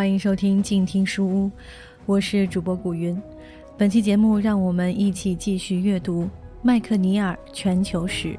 [0.00, 1.50] 欢迎收听静听书屋，
[2.06, 3.20] 我是主播古云。
[3.76, 6.26] 本期节目，让我们一起继续阅读
[6.62, 8.34] 麦克尼尔全球史。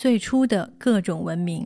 [0.00, 1.62] 最初的各种文明。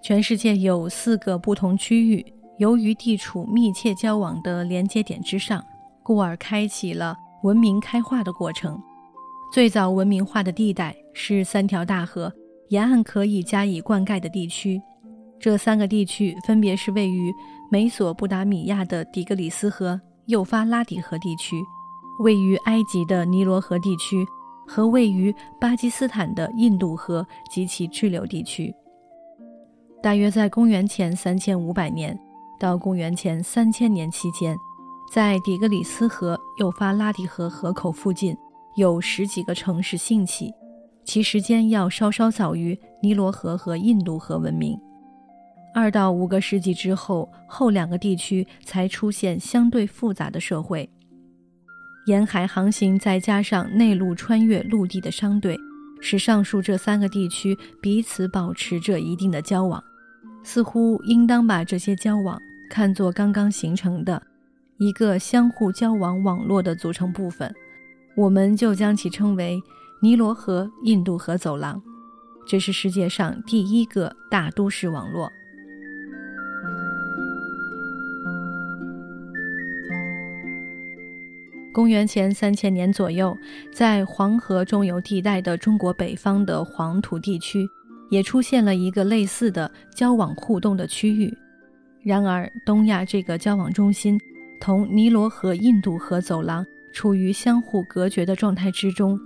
[0.00, 2.24] 全世界有四个不同区域，
[2.56, 5.62] 由于地处密切交往的连接点之上，
[6.02, 8.80] 故而开启了文明开化的过程。
[9.52, 12.32] 最早文明化的地带是三条大河
[12.70, 14.80] 沿岸可以加以灌溉的地区。
[15.38, 17.30] 这三个地区分别是位于
[17.70, 21.62] 美索不达米亚的底格里斯河、幼发拉底河地区。
[22.18, 24.26] 位于埃及的尼罗河地区
[24.66, 28.72] 和位于巴基斯坦的印度河及其支流地区，
[30.02, 32.18] 大约在公元前三千五百年
[32.60, 34.56] 到公元前三千年期间，
[35.12, 38.36] 在底格里斯河、幼发拉底河河口附近
[38.76, 40.52] 有十几个城市兴起，
[41.04, 44.78] 其时间要稍稍早于尼罗河和印度河文明。
[45.74, 50.88] 二到五个世纪之后，后两个地区才出现相对复杂的社会。
[52.06, 55.56] 沿海航行，再加上内陆穿越陆地的商队，
[56.00, 59.82] 使上述这三个地区彼此保持着一定的交往。
[60.42, 62.36] 似乎应当把这些交往
[62.68, 64.20] 看作刚刚形成的
[64.78, 67.54] 一个相互交往网络的组成部分，
[68.16, 69.62] 我们就将其称为
[70.00, 71.80] 尼罗河印度河走廊。
[72.44, 75.30] 这是世界上第一个大都市网络。
[81.72, 83.36] 公元前三千年左右，
[83.72, 87.66] 在黄河中游地带的中国北方的黄土地区，
[88.10, 91.32] 也出现了一个类似的交往互动的区域。
[92.02, 94.20] 然而，东亚这个交往中心
[94.60, 99.18] 同尼罗河、印度河走廊处于相互隔绝的状态之中，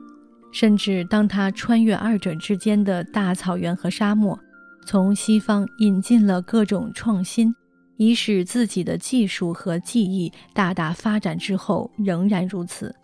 [0.53, 4.39] 甚至当它穿越二者之间的大草原和沙漠，
[4.85, 7.53] 从西方引进了各种创新。
[7.97, 12.95] 以使自己的技术和技艺大大发展之后，仍然如此。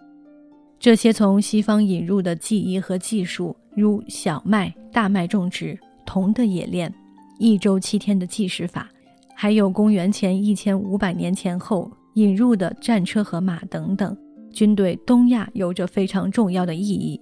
[0.79, 6.93] 这些从西方引入的技艺和技术，如小麦、大麦种植、铜的冶炼、
[7.39, 8.89] 一周七天的计时法，
[9.35, 14.17] 还有公元前一千五百年前后引入的战车和马等等，
[14.53, 17.21] 均对东亚有着非常重要的意义。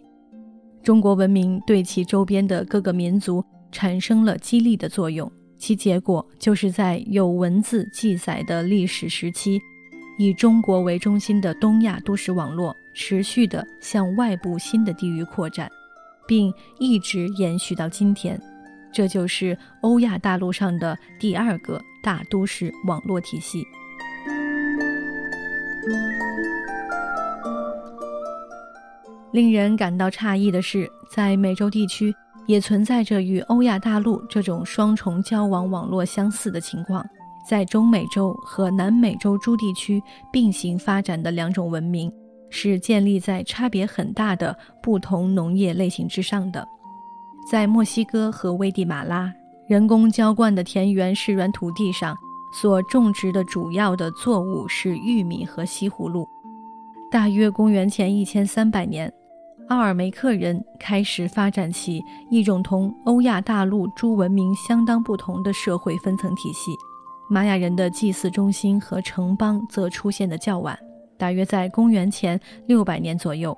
[0.83, 5.31] 中国文明对其周边的各个民族产生了激励的作用。
[5.61, 9.61] 其结果就是在有文字记载的历史时期，
[10.19, 15.71] 以中国为中心的东亚都市网络持续的向外部新的地域扩展，
[16.27, 18.41] 并一直延续到今天。
[18.91, 23.63] 这就是欧亚大陆上的第二个大都市网络体系。
[29.31, 32.13] 令人感到诧异的是，在美洲地区。
[32.51, 37.07] 也存在着与欧亚大陆这种双重交往网络相似的情况，
[37.49, 40.03] 在中美洲和南美洲诸地区
[40.33, 42.13] 并行发展的两种文明，
[42.51, 46.67] 是建立在差别很大的不同农业类型之上的。
[47.49, 49.33] 在墨西哥和危地马拉，
[49.69, 52.19] 人工浇灌的田园湿软土地上
[52.53, 56.29] 所种植的主要的作物是玉米和西葫芦。
[57.13, 59.13] 大约公元前一千三百年。
[59.71, 66.73] 阿尔梅克人开始发展起一种同欧亚大陆诸文明相当不同的社会分层体系。
[67.31, 70.77] 玛雅人的祭祀中心和城邦则出现的较晚，
[71.17, 73.57] 大约在公元前六百年左右。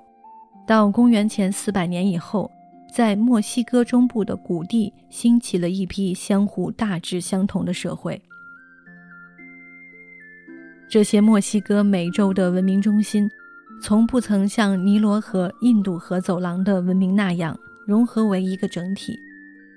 [0.67, 2.49] 到公元前四百年以后，
[2.93, 8.21] 在墨西哥中部的谷地兴起了一批相互大致相同的社会。
[10.87, 13.27] 这些墨西哥美洲的文明中心。
[13.83, 19.19] 从不曾像尼罗河、印度河走廊的文明那样融合为一个整体，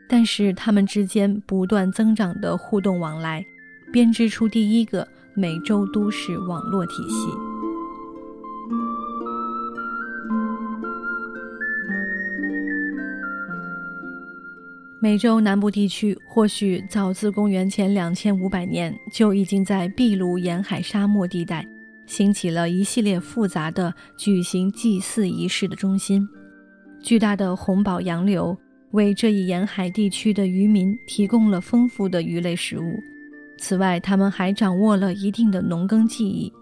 [0.08, 3.44] 但是它们之间不断增长的互动往来，
[3.92, 7.28] 编织出第一个美洲都市网络体系。
[15.00, 21.66] 美洲南部地区或许早自公元前两千五百年就已经在秘鲁沿海沙漠地带。
[22.06, 26.26] 兴起了一系列复杂的举行祭祀仪式的中心。
[27.02, 28.56] 巨大的红宝洋流
[28.92, 32.96] 为这一沿海地区的渔民提供了丰富的鱼类食物。
[33.58, 36.52] 此外，他们还掌握了一定的农耕技艺。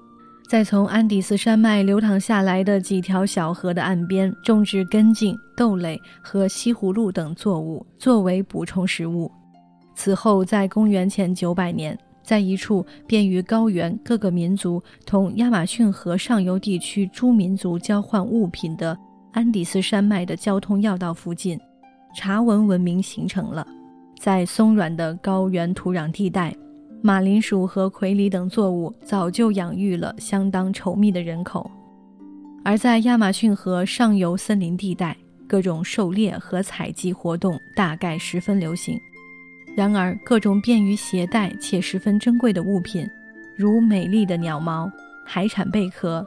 [0.46, 9.30] 在从安第斯山脉流淌下来的几条小河的岸边种植根茎、豆类和西葫芦等作物，作为补充食物。
[9.96, 18.98] 此后，在公元前九百年，在一处便于高原各个民族同亚马逊河上游地区诸民族交换物品的
[19.32, 21.60] 安第斯山脉的交通要道附近，
[22.16, 23.64] 茶文文明形成了。
[24.18, 26.52] 在松软的高原土壤地带。
[27.02, 31.70] 马铃薯和葵梨等作物早就养育了相当稠密的人口，
[32.64, 35.14] 而在亚马逊河上游森林地带，
[35.46, 38.98] 各种狩猎和采集活动大概十分流行。
[39.76, 43.08] 然而，各种便于携带且十分珍贵的物品，
[43.56, 44.90] 如美丽的鸟毛、
[45.24, 46.26] 海产贝壳、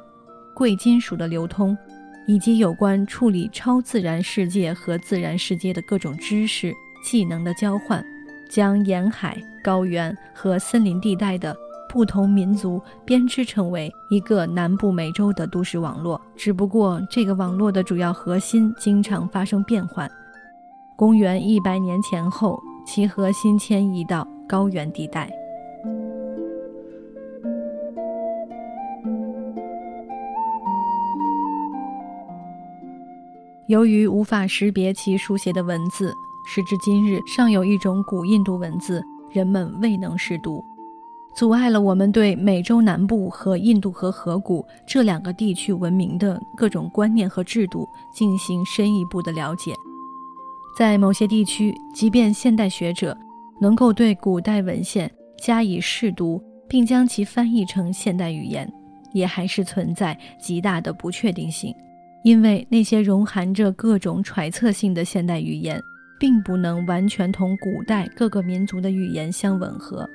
[0.54, 1.78] 贵金属的流通，
[2.26, 6.74] 以及有关处理超自然世界和自然世界的各种知识、
[7.04, 8.04] 技能的交换。
[8.50, 11.54] 将沿海、高原和森林地带的
[11.90, 16.20] 不同民族编织成为一个南部美洲的都市网络。
[16.36, 20.10] 只不过，这个网络的主要核心经常发生变换。
[20.96, 25.30] 公元一百年前后，其核心迁移到高原地带。
[33.68, 36.14] 由于无法识别其书写的文字。
[36.50, 40.64] 时至今日，尚有一种古印度文字，人们未能识读，
[41.36, 49.74] 阻碍了我们对美洲南部和印度河河谷这两个地区文明的各种观念和制度进行深一步的了解。
[50.78, 53.18] 在某些地区，即便现代学者
[53.60, 58.72] 能够对古代文献加以试读，并将其翻译成现代语言，
[59.12, 61.74] 也还是存在极大的不确定性，
[62.24, 65.82] 因为那些融含着各种揣测性的现代语言。
[66.20, 70.10] 并不能完全同古代各个民族的语言相吻合。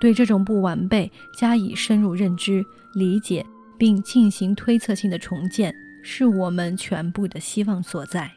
[0.00, 1.08] 对这种不完备
[1.38, 2.60] 加以深入认知、
[2.94, 3.46] 理解，
[3.78, 8.28] 并进行推测性的重建，是我们全部的希望所在。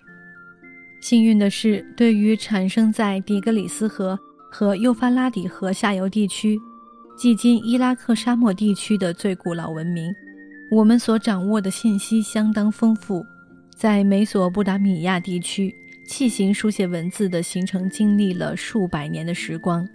[1.07, 4.19] 幸运的是，对于产生在底格里斯河
[4.49, 6.59] 和幼发拉底河下游地区，
[7.15, 10.11] 即今伊拉克沙漠地区的最古老文明，
[10.71, 13.23] 我们所掌握的信息相当丰富。
[13.77, 15.71] 在美索不达米亚地区。
[16.07, 19.87] 器形书写文字的形成经历了数百年的时光。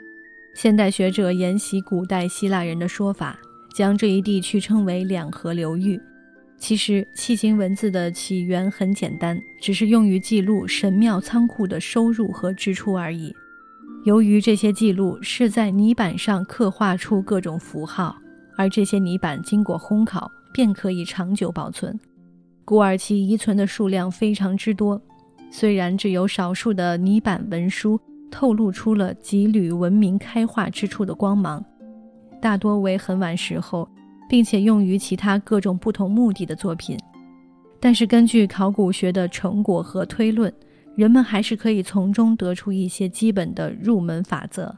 [0.54, 3.36] 现代学者沿袭古代希腊人的说法，
[3.74, 6.00] 将这一地区称为两河流域。
[6.60, 13.34] 其实，器形文字的起源很简单，只是用于记录神庙仓库的收入和支出而已。
[14.04, 18.14] 由于这些记录是在泥板上刻画出各种符号，
[18.58, 21.98] 而这些泥板经过烘烤便可以长久保存，
[22.66, 25.00] 故而其遗存的数量非常之多。
[25.50, 27.98] 虽然只有少数的泥板文书
[28.30, 31.64] 透露出了几缕文明开化之处的光芒，
[32.38, 33.88] 大多为很晚时候，
[34.30, 36.96] 并且用于其他各种不同目的的作品。
[37.80, 40.54] 但是，根据考古学的成果和推论，
[40.94, 44.76] 人们还是可以从中得出一些基本的入门法则，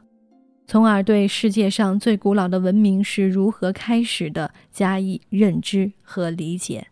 [0.66, 6.86] 从而对世界上最古老的文明是如何开始的加以认知和理解。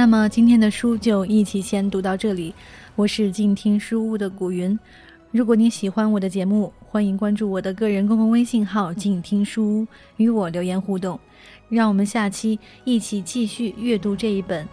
[0.00, 2.54] 那么今天的书就一起先读到这里。
[2.96, 4.78] 我是静听书屋的古云。
[5.30, 11.20] 如果你喜欢我的节目，欢迎关注我的个人公共微信号“静听书屋”，与我留言互动。
[11.68, 14.64] 让我们下期一起继续阅读这一本《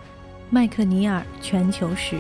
[0.50, 2.16] 麦克尼尔全球史》。